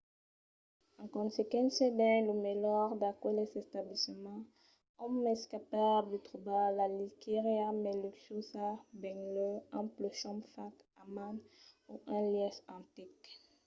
[1.01, 4.47] en consequéncia dins lo melhor d'aqueles establiments
[5.05, 8.65] òm es capable de trobar la liechariá mai luxuosa
[9.01, 11.35] benlèu un plumon fach a man
[11.91, 13.15] o un lièch antic